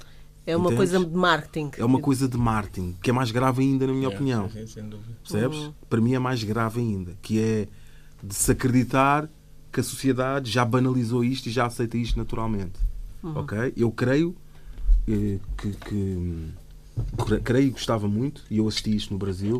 [0.45, 0.91] É uma Entendes?
[0.91, 1.71] coisa de marketing.
[1.77, 4.49] É uma coisa de marketing, que é mais grave ainda, na minha Yeah, opinião.
[4.49, 5.13] sim, sem dúvida.
[5.21, 5.69] Percebes?
[5.89, 7.67] Para mim é mais grave ainda, que é
[8.23, 9.29] de se acreditar
[9.71, 12.79] que a sociedade já banalizou isto e já aceita isto naturalmente.
[13.23, 13.73] Ok?
[13.75, 14.35] Eu creio
[15.07, 16.51] eh, que, que
[17.25, 19.59] cre- creio gostava muito, e eu assisti isto no Brasil,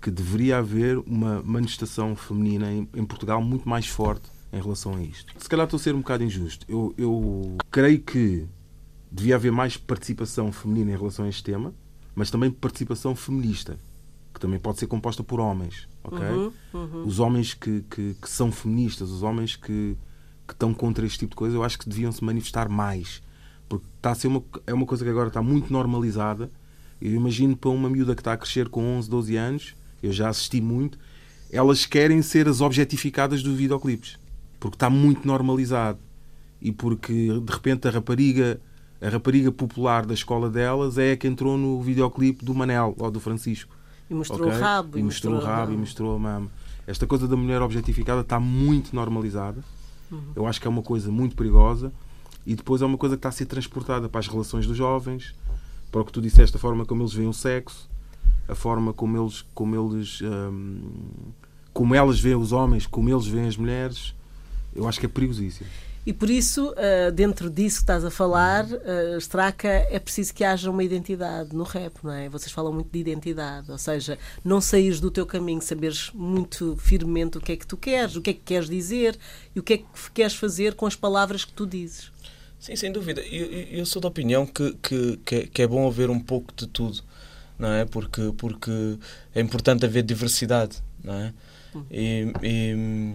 [0.00, 5.02] que deveria haver uma manifestação feminina em, em Portugal muito mais forte em relação a
[5.02, 5.32] isto.
[5.38, 6.64] Se calhar estou a ser um bocado injusto.
[6.68, 8.46] Eu, eu creio que
[9.12, 11.72] devia haver mais participação feminina em relação a este tema,
[12.14, 13.78] mas também participação feminista,
[14.34, 16.18] que também pode ser composta por homens, ok?
[17.06, 19.96] Os homens que, que, que são feministas, os homens que,
[20.50, 23.22] que estão contra este tipo de coisa, eu acho que deviam se manifestar mais,
[23.68, 26.50] porque está a ser uma, é uma coisa que agora está muito normalizada.
[27.00, 30.28] Eu imagino para uma miúda que está a crescer com 11, 12 anos, eu já
[30.28, 30.98] assisti muito,
[31.50, 34.18] elas querem ser as objetificadas dos videoclipes,
[34.58, 35.98] porque está muito normalizado
[36.60, 38.60] e porque de repente a rapariga
[39.00, 43.10] a rapariga popular da escola delas é a que entrou no videoclipe do Manel ou
[43.10, 43.74] do Francisco
[44.10, 44.58] E mostrou ok?
[44.58, 44.98] o rabo.
[44.98, 46.50] e mostrou o rabo e mostrou a mama
[46.86, 49.64] esta coisa da mulher objetificada está muito normalizada
[50.10, 50.32] Uhum.
[50.34, 51.92] eu acho que é uma coisa muito perigosa
[52.46, 55.34] e depois é uma coisa que está a ser transportada para as relações dos jovens
[55.90, 57.88] para o que tu disseste a forma como eles veem o sexo
[58.48, 60.80] a forma como eles como eles hum,
[61.72, 64.14] como elas veem os homens como eles veem as mulheres
[64.74, 65.68] eu acho que é perigosíssimo
[66.10, 70.42] E por isso, ah, dentro disso que estás a falar, ah, Straca, é preciso que
[70.42, 72.28] haja uma identidade no rap, não é?
[72.28, 77.38] Vocês falam muito de identidade, ou seja, não saíres do teu caminho, saberes muito firmemente
[77.38, 79.16] o que é que tu queres, o que é que queres dizer
[79.54, 82.10] e o que é que queres fazer com as palavras que tu dizes.
[82.58, 83.20] Sim, sem dúvida.
[83.20, 83.46] Eu,
[83.78, 87.04] eu- sou da opinião que, que, é, que é bom haver um pouco de tudo,
[87.56, 87.84] não é?
[87.84, 88.98] Porque, porque
[89.32, 91.32] é importante haver diversidade, não é?
[91.88, 93.14] E, e,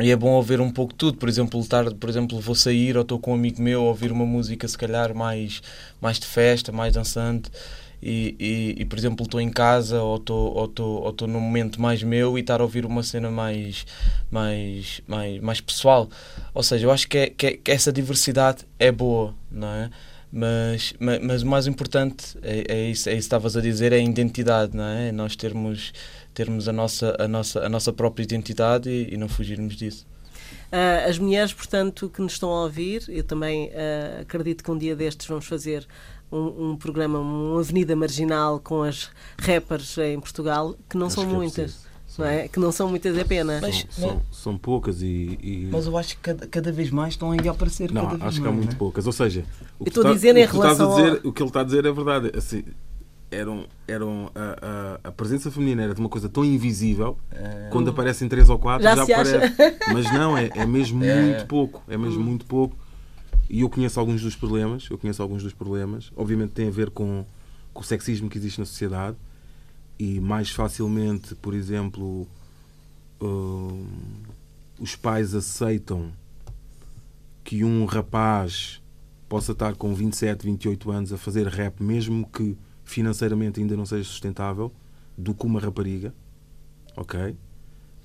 [0.00, 1.18] e é bom haver um pouco tudo.
[1.18, 4.10] Por exemplo, estar, por exemplo, vou sair ou estou com um amigo meu a ouvir
[4.12, 5.62] uma música se calhar mais,
[6.00, 7.50] mais de festa, mais dançante.
[8.02, 11.80] E, e, e, por exemplo, estou em casa ou estou ou estou ou num momento
[11.80, 13.86] mais meu e estar a ouvir uma cena mais,
[14.30, 16.08] mais, mais, mais pessoal.
[16.52, 19.90] Ou seja, eu acho que, é, que, é- que essa diversidade é boa, não é?
[20.30, 23.92] Mas, ma- mas o mais importante é, é isso, é isso que estavas a dizer,
[23.92, 25.08] é a identidade, não é?
[25.08, 25.92] É Nós termos,
[26.34, 30.06] termos a, nossa, a, nossa, a nossa própria identidade e, e não fugirmos disso.
[30.72, 34.76] Ah, as mulheres, portanto, que nos estão a ouvir, eu também ah, acredito que um
[34.76, 35.86] dia destes vamos fazer
[36.32, 41.24] um, um programa, uma avenida marginal com as rappers em Portugal, que não Acho são
[41.26, 41.88] que é muitas, preciso.
[42.18, 42.48] não é?
[42.48, 43.58] Que não são muitas, é pena.
[43.62, 47.14] Mas- são, são, são poucas e, e- Mas eu acho que cada, cada vez mais
[47.14, 48.78] estão aí a aparecer Não, cada vez acho que há mais, muito é?
[48.78, 49.06] poucas.
[49.06, 49.44] Ou seja,
[49.78, 50.08] o Eu que tá- que
[50.82, 52.32] ao- o que ele está a dizer é verdade.
[52.36, 52.64] Assim,
[53.34, 57.18] eram, eram a, a, a presença feminina era de uma coisa tão invisível
[57.70, 59.36] quando aparecem três ou quatro Já já, se acha.
[59.46, 59.78] aparece.
[59.92, 61.20] Mas não, é, é mesmo É.
[61.22, 61.82] muito pouco.
[61.88, 62.76] É mesmo muito pouco.
[63.50, 64.86] E eu conheço alguns dos problemas.
[64.90, 66.10] Eu conheço alguns dos problemas.
[66.16, 67.24] Obviamente tem a ver com,
[67.72, 69.16] com o sexismo que existe na sociedade.
[69.98, 72.26] E mais facilmente, por exemplo,
[73.20, 73.86] hum,
[74.80, 76.10] os pais aceitam
[77.44, 78.80] que um rapaz
[79.28, 84.04] possa estar com 27, 28 anos a fazer rap, mesmo que financeiramente ainda não seja
[84.04, 84.72] sustentável,
[85.16, 86.14] do que uma rapariga.
[86.96, 87.36] Ok?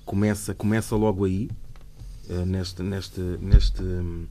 [0.04, 1.48] Começa, começa logo aí,
[2.28, 4.26] eh, neste, neste, neste hum,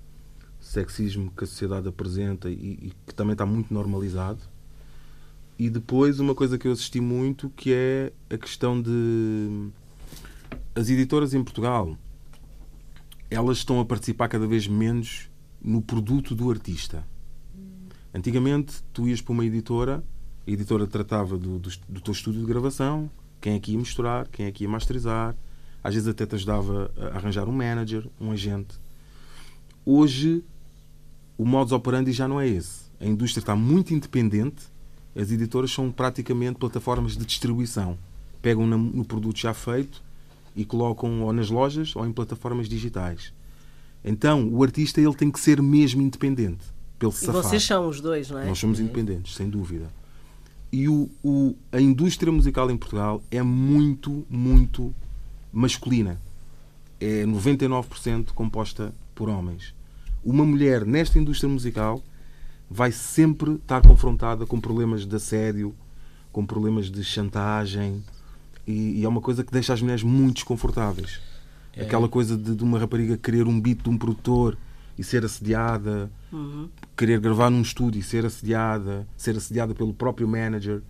[0.60, 4.42] sexismo que a sociedade apresenta e, e que também está muito normalizado.
[5.58, 9.72] E depois uma coisa que eu assisti muito que é a questão de hum,
[10.76, 11.98] as editoras em Portugal
[13.30, 15.30] elas estão a participar cada vez menos
[15.62, 17.06] no produto do artista.
[18.14, 20.04] Antigamente, tu ias para uma editora,
[20.50, 23.10] a editora tratava do, do, do teu estúdio de gravação,
[23.40, 25.36] quem é que ia misturar, quem é que ia masterizar,
[25.84, 28.80] às vezes até te ajudava a arranjar um manager, um agente.
[29.86, 30.44] Hoje,
[31.38, 32.90] o modus operandi já não é esse.
[33.00, 34.64] A indústria está muito independente,
[35.16, 37.98] as editoras são praticamente plataformas de distribuição.
[38.42, 40.02] Pegam no, produto já feito
[40.56, 43.32] e colocam ou nas lojas ou em plataformas digitais.
[44.04, 46.66] Então, o artista ele tem que ser mesmo independente.
[46.98, 47.44] Pelo E safar.
[47.44, 48.46] vocês são os dois, não é?
[48.46, 49.99] Nós somos independentes, sem dúvida.
[50.72, 54.94] E o, o- a indústria musical em Portugal é muito, muito
[55.52, 56.20] masculina.
[57.00, 59.74] É 99% composta por homens.
[60.24, 62.04] Uma mulher nesta indústria musical
[62.70, 65.74] vai sempre estar confrontada com problemas de assédio,
[66.32, 68.04] com problemas de chantagem,
[68.68, 71.20] e, e é uma coisa que deixa as mulheres muito desconfortáveis.
[71.76, 71.82] É.
[71.84, 74.56] Aquela coisa de, de uma rapariga querer um beat de um produtor
[75.00, 76.12] e ser assediada,
[76.98, 80.82] querer gravar num estúdio e ser assediada, ser assediada pelo próprio manager,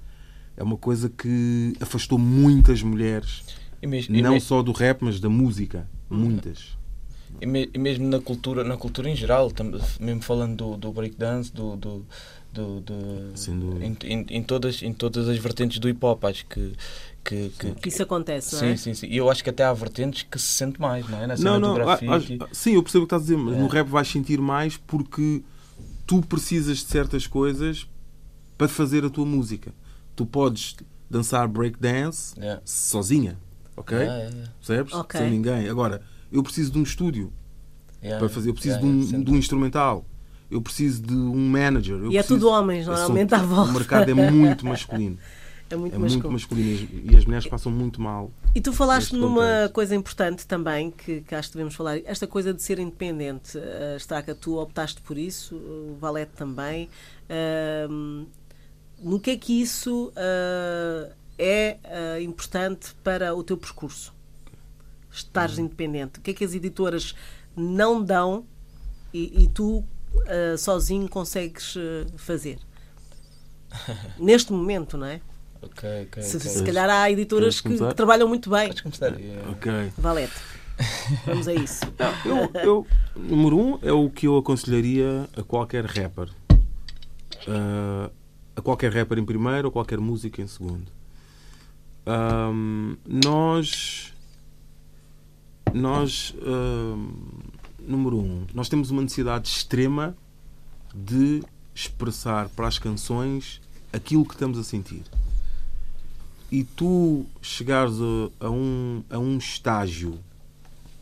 [0.58, 3.44] é uma coisa que afastou muitas mulheres,
[3.82, 5.88] E mesmo, e não me- só do rap, mas da música.
[6.10, 6.78] Muitas.
[7.40, 10.92] E, me- e mesmo na cultura, na cultura em geral, tam- mesmo falando do, do
[10.92, 12.06] breakdance, do, do,
[12.52, 13.32] do, do-
[13.86, 16.74] em, em, em todas, em todas as vertentes do hip hop, acho que,
[17.30, 18.76] que, que- Que isso acontece, não sim, é?
[18.76, 19.08] sim, sim.
[19.08, 21.28] E eu acho que até há vertentes que se sente mais, não é?
[21.28, 22.38] Na cena Não, não, do ah, grafite.
[22.42, 23.60] ah, sim, eu percebo o que estás a dizer, mas É.
[23.60, 25.44] no rap vais sentir mais porque
[26.08, 27.88] tu precisas de certas coisas
[28.58, 29.72] para fazer a tua música.
[30.16, 30.76] Tu podes
[31.10, 32.62] dançar breakdance Yeah.
[32.66, 33.38] sozinha,
[33.78, 33.98] ok?
[33.98, 34.54] Yeah, yeah, yeah.
[34.60, 34.94] Percebes?
[34.94, 35.20] Ok.
[35.20, 35.70] Sem ninguém.
[35.70, 37.32] Agora, eu preciso de um estúdio
[38.02, 40.06] Yeah, para fazer, eu preciso yeah, de, um, de um instrumental,
[40.50, 41.96] eu preciso de um manager.
[41.98, 43.72] eu E é preciso- tudo homens, normalmente, à volta.
[43.72, 45.18] O mercado é muito masculino.
[45.72, 46.30] É muito É masculino.
[46.32, 48.32] muito masculino e as- mulheres passam muito mal.
[48.56, 49.74] E tu falaste numa contexto.
[49.74, 53.58] coisa importante também, que, que acho que devemos falar, esta coisa de ser independente.
[53.58, 56.90] Uh, Straca, tu optaste por isso, o Valete também.
[57.30, 58.26] Ahm,
[59.00, 64.14] no que é que isso ah, é ah, importante para o teu percurso?
[65.12, 65.66] Estares Uhum.
[65.66, 66.20] independente.
[66.20, 67.14] O que é que as editoras
[67.56, 68.46] não dão
[69.14, 69.84] e, e tu
[70.58, 71.76] sozinho consegues
[72.18, 72.60] fazer?
[74.20, 75.22] Neste momento, não é?
[75.62, 76.24] Ok, ok.
[76.24, 76.50] Se, ok.
[76.50, 78.72] se calhar há editoras que, que trabalham muito bem.
[78.82, 79.20] Começar.
[79.20, 79.50] Yeah.
[79.52, 79.72] Ok.
[79.98, 80.34] Valete.
[81.26, 81.82] Vamos a isso.
[82.26, 86.30] Eu, eu- número um é o que eu aconselharia a qualquer rapper.
[87.48, 88.10] Ah,
[88.56, 90.90] a qualquer rapper em primeiro ou qualquer música em segundo.
[92.06, 94.14] Ahm, nós.
[95.74, 96.34] Nós.
[97.86, 100.16] número um, nós temos uma necessidade extrema
[100.96, 101.44] de
[101.76, 105.04] expressar para as canções aquilo que estamos a sentir.
[106.52, 107.96] E tu chegares
[108.40, 110.20] a, um, a um estágio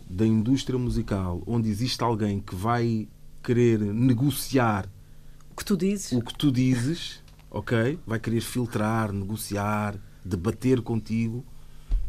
[0.10, 3.08] da indústria musical onde existe alguém que vai
[3.44, 4.88] querer negociar
[5.52, 6.12] O que tu dizes?
[6.12, 7.98] o que tu dizes, ok?
[8.06, 11.46] Vai querer filtrar, negociar, debater contigo.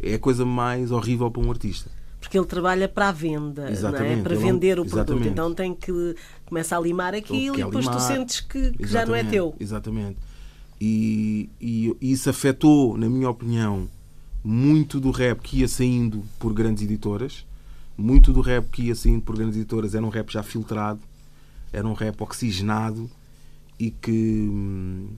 [0.01, 1.91] É a coisa mais horrível para um artista.
[2.21, 4.17] Porque ele trabalha para a venda, não é?
[4.23, 4.95] Para vender o produto.
[4.95, 5.29] exatamente.
[5.29, 8.01] Então tem que começar a limar aquilo e depois tu limar.
[8.01, 9.55] sentes que, que já não é teu.
[9.59, 10.19] Exatamente.
[10.81, 13.89] E, e isso afetou, na minha opinião,
[14.45, 17.45] muito do rap que ia saindo por grandes editoras.
[17.97, 21.01] Muito do rap que ia saindo por grandes editoras era um rap já filtrado,
[21.73, 23.11] era um rap oxigenado
[23.79, 25.09] e que,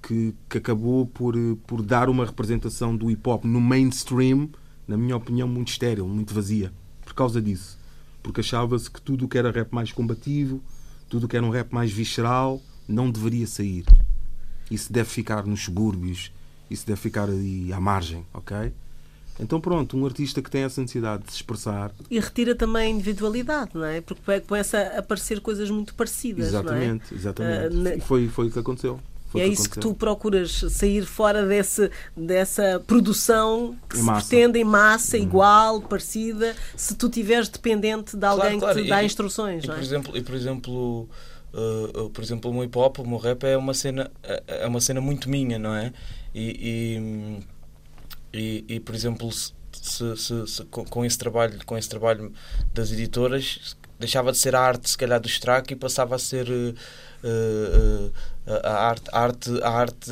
[0.00, 1.34] que, que acabou por,
[1.66, 4.48] por dar uma representação do hip hop no mainstream,
[4.86, 6.72] na minha opinião, muito estéril, muito vazia.
[7.04, 7.76] Por causa disso.
[8.22, 10.62] Porque achava-se que tudo o que era rap mais combativo,
[11.08, 13.84] tudo o que era um rap mais visceral, não deveria sair.
[14.70, 16.30] Isso deve ficar nos subúrbios,
[16.70, 18.72] isso deve ficar aí à margem, ok?
[19.40, 22.88] Então pronto, um artista que tem essa necessidade de se expressar, E retira também a
[22.96, 24.00] individualidade, não é?
[24.00, 27.20] Porque começa a aparecer coisas muito parecidas, exatamente, não é?
[27.20, 27.98] exatamente.
[27.98, 28.98] E foi, foi o que aconteceu.
[29.30, 34.04] Foi E é isso que tu procuras sair fora desse, dessa produção que Em se
[34.06, 34.22] massa.
[34.24, 34.28] Uhum.
[34.28, 38.76] pretende em massa, igual, parecida, se tu estiveres dependente de alguém Claro, claro.
[38.78, 39.84] que te dá E- instruções, E, não por é?
[39.84, 41.08] exemplo, e por exemplo,
[41.54, 44.42] uh, uh, por exemplo, o meu hip hop, o meu rap é uma cena, é
[44.64, 45.92] é uma cena muito minha, não é?
[46.34, 47.42] E,
[48.32, 52.32] e, e, por exemplo, se, se- se- com, esse trabalho, com esse trabalho
[52.74, 56.48] das editoras, deixava de ser a arte, se calhar, do Strack e passava a ser
[56.48, 56.74] uh,
[57.24, 58.12] uh,
[58.64, 60.10] a arte, a arte, a arte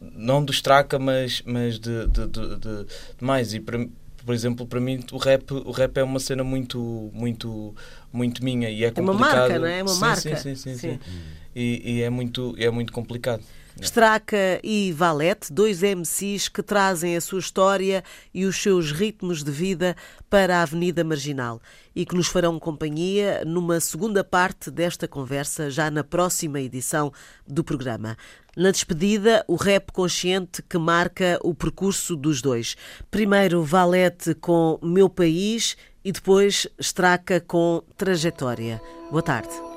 [0.00, 2.86] não do Straka, mas, mas de, de, de- de
[3.20, 3.54] mais.
[3.54, 3.86] E para,
[4.24, 7.74] por exemplo, para mim o rap, o rap é uma cena muito, muito,
[8.12, 9.36] muito minha e é É uma complicado.
[9.38, 9.78] marca, não é?
[9.78, 10.36] É uma sim, marca.
[10.36, 10.98] Sim, sim, sim, Sim.
[11.04, 11.10] sim.
[11.54, 13.42] E, e é muito, é muito complicado.
[13.80, 19.50] Straca e Valete, dois MCs que trazem a sua história e os seus ritmos de
[19.50, 19.96] vida
[20.30, 21.60] para a Avenida Marginal
[21.94, 27.12] e que nos farão companhia numa segunda parte desta conversa, já na próxima edição
[27.46, 28.16] do programa.
[28.56, 32.76] Na despedida, o rap consciente que marca o percurso dos dois.
[33.10, 38.80] Primeiro Valete com Meu País e depois Straca com Trajetória.
[39.10, 39.73] Boa tarde.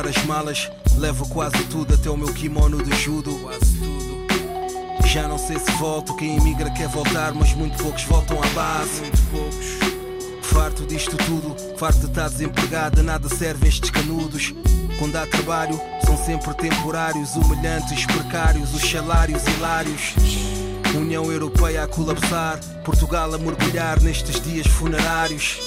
[0.00, 0.70] Arrumar as malas.
[0.96, 3.30] Levo quase tudo, até o meu kimono de judo.
[5.06, 9.00] Já não sei se volto, quem emigra quer voltar, mas muito poucos voltam à base.
[9.00, 9.90] Muito poucos.
[10.42, 14.54] Farto disto tudo, farto de estar desempregada, nada serve estes canudos.
[14.98, 20.14] Quando há trabalho, são sempre temporários, humilhantes, precários, os salários hilários.
[20.94, 25.60] União Europeia a colapsar, Portugal a mergulhar nestes dias funerários.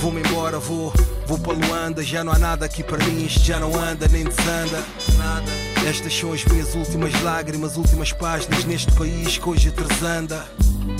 [0.00, 0.92] Vou-me embora, vou,
[1.28, 4.24] vou para Luanda, já não há nada aqui para mim, isto já não anda nem
[4.24, 4.82] desanda.
[5.18, 5.52] Nada.
[5.86, 10.46] Estas são as minhas últimas lágrimas, últimas páginas neste país que hoje tresanda.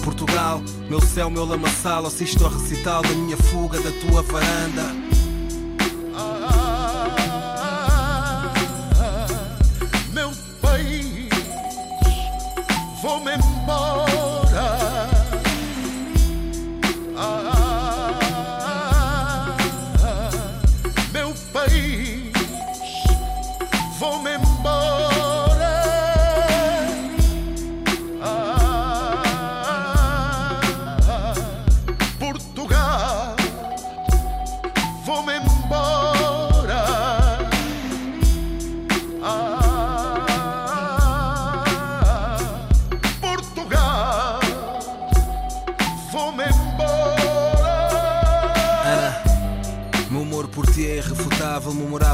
[0.05, 4.85] Portugal, meu céu, meu lamaçal, assisto ao recital da minha fuga da tua varanda.
[10.12, 11.29] meu país,
[13.01, 14.08] vou-me embora.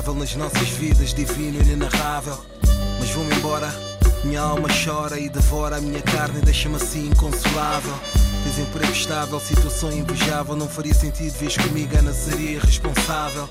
[0.05, 2.39] Memorável nas nossas vidas, divino e inenarrável.
[3.01, 3.73] Mas vou-me embora,
[4.23, 7.95] minha alma chora e devora a minha carne deixa-me assim inconsolável.
[8.43, 13.49] Tens emprego estável, situação invejável, não faria sentido vês comigo, Ana seria irresponsável.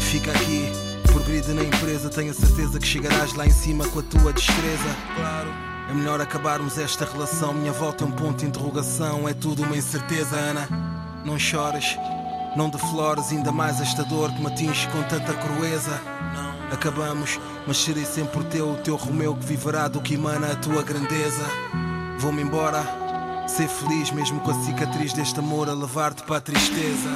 [0.00, 0.70] Fica aqui,
[1.06, 4.96] progride na empresa, tenho a certeza que chegarás lá em cima com a tua destreza.
[5.16, 5.48] Claro.
[5.90, 7.54] É melhor acabarmos esta relação.
[7.54, 9.28] Minha volta é um ponto de interrogação.
[9.28, 10.68] É tudo uma incerteza, Ana.
[11.24, 11.96] Não chores,
[12.56, 16.00] não deflores ainda mais esta dor que me atinge com tanta crueza.
[16.72, 20.82] Acabamos, mas serei sempre teu, o teu Romeu que viverá do que emana a tua
[20.82, 21.44] grandeza.
[22.18, 22.84] Vou-me embora,
[23.46, 27.10] ser feliz mesmo com a cicatriz deste amor a levar-te para a tristeza.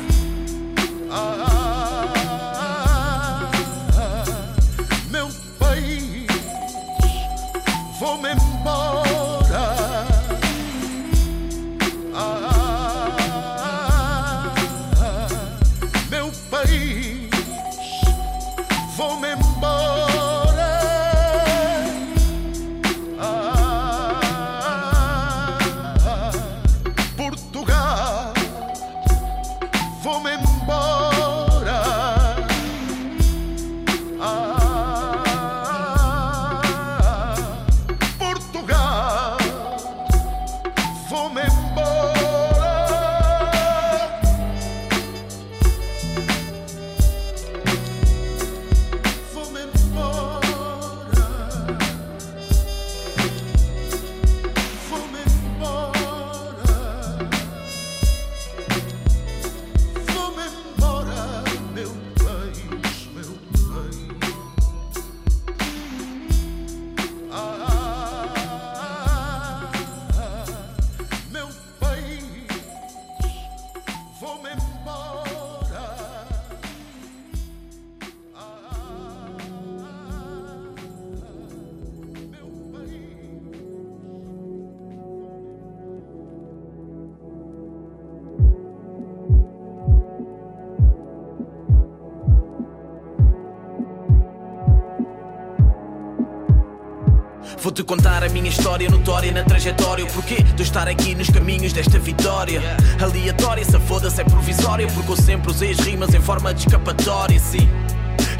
[97.78, 100.04] Vou-te contar a minha história notória na trajetória.
[100.04, 102.60] O porquê de estar aqui nos caminhos desta vitória.
[103.00, 104.88] Aleatória, essa foda-se é provisória.
[104.88, 107.68] Porque eu sempre usei as rimas em forma de escapatória, sim.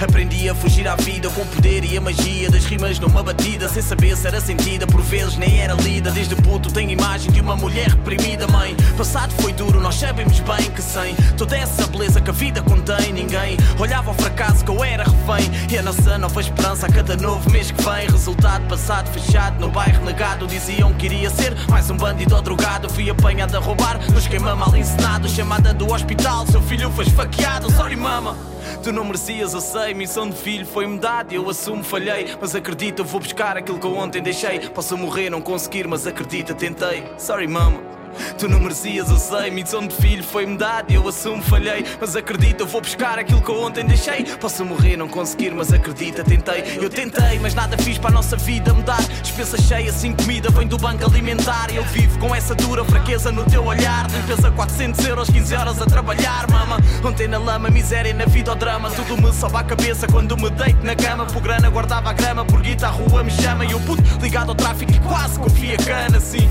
[0.01, 3.69] Aprendi a fugir à vida com o poder e a magia das rimas numa batida,
[3.69, 6.11] sem saber se era sentida, por vezes nem era lida.
[6.11, 8.77] Desde puto tenho imagem de uma mulher reprimida, mãe.
[8.97, 13.13] Passado foi duro, nós sabemos bem que sem toda essa beleza que a vida contém,
[13.13, 15.51] ninguém olhava ao fracasso que eu era refém.
[15.71, 18.09] E a nossa nova esperança a cada novo mês que vem.
[18.09, 20.47] Resultado passado fechado no bairro negado.
[20.47, 22.89] Diziam que iria ser mais um bandido ou drogado.
[22.89, 25.29] Fui apanhado a roubar no esquema mal ensinado.
[25.29, 27.71] Chamada do hospital, seu filho foi esfaqueado.
[27.73, 28.58] Sorry, mama.
[28.83, 33.03] Tu não merecias, eu sei, missão de filho foi-me dada, eu assumo, falhei, mas acredita,
[33.03, 34.61] vou buscar aquilo que eu ontem deixei.
[34.71, 37.05] Posso morrer, não conseguir, mas acredita, tentei.
[37.19, 37.88] Sorry, mama.
[38.39, 39.51] Tu não merecias, eu sei.
[39.51, 41.85] Missão de filho foi-me dado e eu assumo, falhei.
[42.01, 44.25] Mas acredita, eu vou buscar aquilo que eu ontem deixei.
[44.25, 46.79] Posso morrer, não conseguir, mas acredita, tentei.
[46.81, 49.03] Eu tentei, mas nada fiz para a nossa vida mudar.
[49.23, 51.75] Dispensa cheia, sem comida, vem do banco alimentar.
[51.75, 54.11] Eu vivo com essa dura fraqueza no teu olhar.
[54.11, 56.79] Limpeza 400 euros, 15 horas a trabalhar, mama.
[57.05, 58.91] Ontem na lama, miséria na vida, o drama.
[58.91, 61.27] Tudo me sobe à cabeça quando me deito na cama.
[61.27, 63.65] Por grana, guardava a grama, por guita a rua me chama.
[63.65, 66.49] E eu puto ligado ao tráfico e quase confia cana, assim.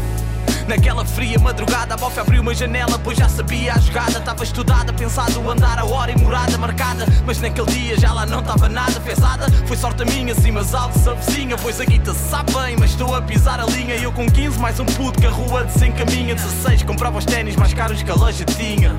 [0.68, 4.20] Naquela fria madrugada, a bofa abriu uma janela, pois já sabia a jogada.
[4.20, 7.06] Estava estudada, pensado andar a hora e morada marcada.
[7.26, 9.50] Mas naquele dia já lá não estava nada pesada.
[9.66, 11.58] Foi sorte a minha, sim, mas algo se avizinha.
[11.58, 13.96] Pois a guita sabe bem, mas estou a pisar a linha.
[13.96, 16.36] Eu com 15, mais um puto que a rua desencaminha.
[16.36, 18.94] 16, comprava os ténis mais caros que a loja tinha.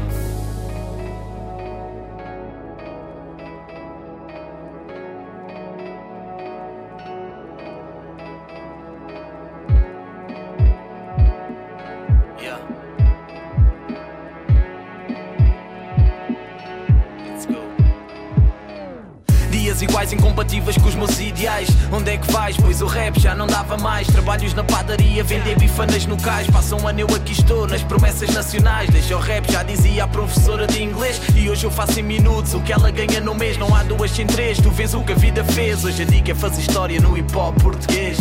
[20.08, 21.68] Iguais incompatíveis com os meus ideais.
[21.92, 22.56] Onde é que vais?
[22.56, 24.06] Pois o rap já não dava mais.
[24.06, 26.48] Trabalhos na padaria, vender bifanas no cais.
[26.48, 28.88] Passa um ano eu aqui estou nas promessas nacionais.
[28.90, 31.20] Deixa o rap, já dizia a professora de inglês.
[31.34, 33.58] E hoje eu faço em minutos o que ela ganha no mês.
[33.58, 35.84] Não há duas sem três, tu vês o que a vida fez.
[35.84, 38.18] Hoje a dica é fazer história no hip hop português.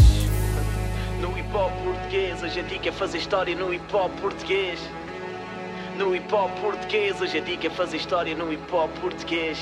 [1.22, 4.80] No hip hop português, hoje a dica é fazer história no hip hop português.
[5.98, 9.58] No hip hop português, hoje a dica é fazer história no hip hop português.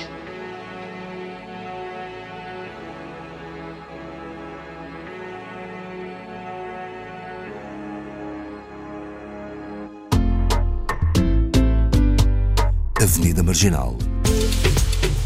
[13.06, 13.96] Avenida Marginal.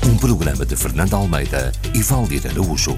[0.07, 2.95] Um programa de Fernando Almeida e Valdir Araújo.